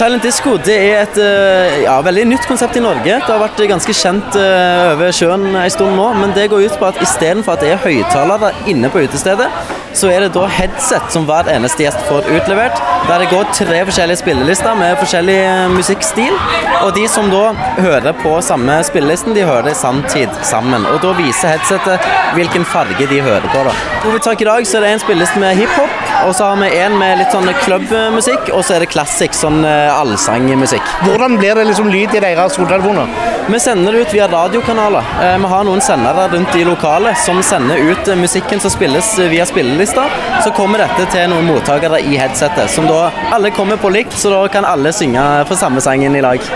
Silent 0.00 0.24
Disco 0.24 0.54
det 0.64 0.74
er 0.80 1.02
et 1.02 1.18
eh, 1.20 1.82
ja, 1.82 1.98
veldig 2.00 2.22
nytt 2.30 2.46
konsept 2.48 2.78
i 2.78 2.80
Norge. 2.80 3.18
Det 3.20 3.28
har 3.28 3.42
vært 3.42 3.58
ganske 3.68 3.92
kjent 3.92 4.38
uh, 4.40 4.94
over 4.94 5.12
sjøen 5.12 5.42
en 5.50 5.74
stund 5.74 5.92
nå. 5.92 6.06
Men 6.16 6.32
det 6.32 6.46
går 6.48 6.70
ut 6.70 6.78
på 6.80 6.88
at 6.88 7.02
istedenfor 7.04 7.58
at 7.58 7.60
det 7.60 7.74
er 7.74 7.82
høyttalere 7.82 8.48
inne 8.72 8.88
på 8.88 9.02
utestedet, 9.04 9.50
så 9.92 10.08
er 10.08 10.24
det 10.24 10.30
da 10.32 10.46
headset 10.48 11.12
som 11.12 11.26
hver 11.28 11.50
eneste 11.52 11.84
gjest 11.84 12.00
får 12.08 12.30
utlevert. 12.32 12.80
Der 13.10 13.20
det 13.20 13.28
går 13.28 13.52
tre 13.58 13.82
forskjellige 13.90 14.22
spillelister 14.22 14.78
med 14.80 14.96
forskjellig 15.02 15.36
eh, 15.42 15.66
musikkstil. 15.74 16.32
Og 16.80 16.94
de 16.96 17.04
som 17.10 17.28
da 17.28 17.50
hører 17.82 18.16
på 18.22 18.32
samme 18.46 18.78
spillelisten, 18.88 19.36
de 19.36 19.44
hører 19.44 19.76
sanntid 19.76 20.32
sammen. 20.48 20.88
Og 20.94 21.02
da 21.04 21.12
viser 21.20 21.58
headsetet 21.58 22.08
hvilken 22.38 22.64
farge 22.64 23.04
de 23.10 23.20
hører 23.20 23.52
på. 23.52 23.68
da. 23.68 23.76
Hovedtak 24.06 24.40
i 24.40 24.48
dag 24.48 24.64
så 24.64 24.80
er 24.80 24.86
det 24.86 24.94
en 24.96 25.04
spilleliste 25.04 25.44
med 25.44 25.60
hiphop, 25.60 26.09
og 26.26 26.34
så 26.36 26.44
har 26.50 26.56
vi 26.60 26.68
en 26.78 26.96
med 26.98 27.18
litt 27.20 27.32
sånn 27.34 27.48
klubbmusikk, 27.62 28.50
og 28.54 28.64
så 28.64 28.76
er 28.76 28.84
det 28.84 28.90
classic, 28.92 29.34
sånn 29.36 29.62
uh, 29.64 29.90
allsangmusikk. 29.94 30.94
Hvordan 31.06 31.38
blir 31.40 31.56
det 31.58 31.66
liksom 31.70 31.90
lyd 31.92 32.14
i 32.14 32.22
deres 32.22 32.58
hodetelefoner? 32.60 33.10
Vi 33.50 33.60
sender 33.62 33.96
det 33.96 34.04
ut 34.04 34.14
via 34.14 34.28
radiokanaler. 34.30 35.06
Uh, 35.20 35.36
vi 35.40 35.50
har 35.52 35.66
noen 35.68 35.82
sendere 35.84 36.28
rundt 36.34 36.56
i 36.58 36.64
lokalet 36.68 37.18
som 37.24 37.40
sender 37.46 37.80
ut 37.90 38.10
uh, 38.10 38.18
musikken 38.20 38.62
som 38.62 38.72
spilles 38.72 39.12
via 39.32 39.46
spillelista. 39.48 40.06
Så 40.44 40.52
kommer 40.56 40.84
dette 40.84 41.08
til 41.14 41.30
noen 41.32 41.48
mottakere 41.48 42.02
i 42.04 42.18
headsetet, 42.20 42.70
som 42.72 42.88
da 42.90 43.08
alle 43.34 43.52
kommer 43.54 43.80
på 43.80 43.92
likt, 43.94 44.16
så 44.18 44.34
da 44.34 44.44
kan 44.52 44.68
alle 44.68 44.92
synge 44.96 45.24
på 45.48 45.58
samme 45.58 45.82
sangen 45.84 46.16
i 46.16 46.24
lag. 46.24 46.50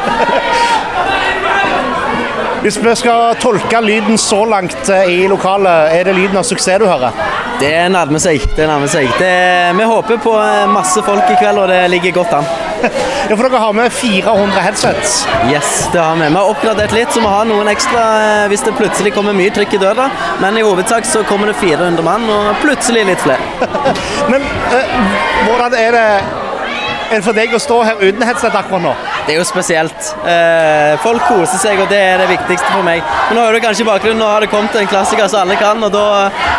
Hvis 2.64 2.78
vi 2.80 2.94
skal 2.96 3.34
tolke 3.36 3.80
lyden 3.84 4.16
så 4.16 4.38
langt 4.48 4.88
i 4.88 5.26
lokalet, 5.28 5.92
er 5.92 6.06
det 6.08 6.14
lyden 6.16 6.38
av 6.40 6.46
suksess 6.48 6.80
du 6.80 6.86
hører? 6.88 7.12
Det 7.60 7.72
nærmer 7.92 8.20
seg. 8.22 8.42
det 8.56 8.66
nærmer 8.68 8.90
seg. 8.90 9.08
Det, 9.18 9.32
vi 9.78 9.86
håper 9.88 10.20
på 10.22 10.34
masse 10.72 11.02
folk 11.06 11.30
i 11.30 11.36
kveld, 11.38 11.60
og 11.62 11.68
det 11.70 11.80
ligger 11.92 12.16
godt 12.18 12.34
an. 12.40 12.48
ja, 13.28 13.36
For 13.36 13.46
dere 13.46 13.62
har 13.62 13.76
med 13.76 13.92
400 13.92 14.64
headsets? 14.64 15.16
Yes, 15.50 15.88
det 15.92 16.02
har 16.02 16.18
vi. 16.18 16.28
Vi 16.28 16.36
har 16.36 16.50
oppgradert 16.50 16.94
litt, 16.96 17.12
så 17.14 17.22
vi 17.22 17.32
har 17.32 17.48
noen 17.48 17.70
ekstra 17.72 18.04
eh, 18.20 18.46
hvis 18.52 18.64
det 18.66 18.74
plutselig 18.78 19.14
kommer 19.16 19.36
mye 19.36 19.52
trykk 19.54 19.78
i 19.78 19.82
døra. 19.82 20.08
Men 20.42 20.58
i 20.58 20.64
hovedsak 20.66 21.06
så 21.08 21.24
kommer 21.28 21.52
det 21.52 21.58
400 21.62 22.04
mann, 22.06 22.26
og 22.30 22.54
plutselig 22.64 23.06
litt 23.08 23.22
flere. 23.24 23.70
Men 24.32 24.44
uh, 24.74 25.20
hvordan 25.46 25.78
er 25.78 25.98
det 25.98 27.20
for 27.22 27.36
deg 27.36 27.54
å 27.54 27.62
stå 27.62 27.82
her 27.86 28.00
uten 28.02 28.24
headset 28.26 28.56
akkurat 28.56 28.82
nå? 28.82 28.94
Det 29.24 29.32
er 29.32 29.38
jo 29.40 29.44
spesielt. 29.48 30.10
Eh, 30.28 30.94
folk 31.00 31.22
koser 31.28 31.60
seg, 31.60 31.80
og 31.80 31.88
det 31.88 32.00
er 32.00 32.20
det 32.20 32.28
viktigste 32.28 32.68
for 32.68 32.84
meg. 32.84 33.00
Men 33.28 33.38
nå 33.38 33.46
hører 33.46 33.56
du 33.56 33.64
kanskje 33.64 33.86
i 33.86 33.88
bakgrunnen, 33.88 34.20
nå 34.20 34.28
har 34.28 34.44
det 34.44 34.50
kommet 34.52 34.76
en 34.76 34.90
klassiker 34.90 35.30
som 35.32 35.44
alle 35.44 35.56
kan, 35.60 35.80
og 35.80 35.92
da, 35.94 36.04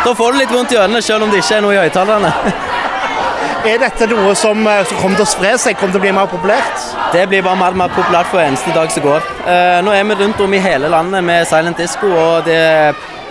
da 0.02 0.14
får 0.18 0.34
du 0.34 0.40
litt 0.42 0.54
vondt 0.54 0.74
i 0.74 0.80
ørene, 0.80 1.02
selv 1.04 1.26
om 1.26 1.30
det 1.30 1.44
ikke 1.44 1.60
er 1.60 1.64
noe 1.66 1.76
i 1.76 1.80
høyttalerne. 1.84 2.32
er 3.70 3.82
dette 3.82 4.08
noe 4.10 4.34
som, 4.38 4.66
eh, 4.66 4.82
som, 4.86 4.98
kommer 5.00 5.20
til 5.20 5.26
å 5.26 5.30
spre 5.30 5.52
seg, 5.62 5.78
kommer 5.78 5.96
til 5.96 6.02
å 6.02 6.06
bli 6.06 6.14
mer 6.18 6.30
populært? 6.30 6.88
Det 7.14 7.26
blir 7.30 7.44
bare 7.46 7.60
mer 7.60 7.76
og 7.76 7.82
mer 7.84 7.94
populært 7.94 8.30
for 8.32 8.42
eneste 8.42 8.74
dag 8.74 8.90
som 8.94 9.06
går. 9.06 9.30
Eh, 9.46 9.78
nå 9.86 9.94
er 9.94 10.06
vi 10.10 10.18
rundt 10.22 10.42
om 10.42 10.54
i 10.54 10.62
hele 10.62 10.90
landet 10.92 11.24
med 11.26 11.46
Silent 11.46 11.78
Disco, 11.78 12.10
og 12.10 12.50
det 12.50 12.60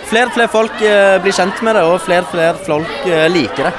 flere 0.06 0.30
og 0.30 0.36
flere 0.36 0.52
folk 0.52 0.82
eh, 0.84 1.16
blir 1.22 1.34
kjent 1.34 1.62
med 1.66 1.76
det, 1.76 1.84
og 1.86 2.00
flere 2.04 2.24
og 2.24 2.32
flere 2.32 2.66
folk 2.66 3.06
eh, 3.10 3.26
liker 3.32 3.68
det. 3.68 3.74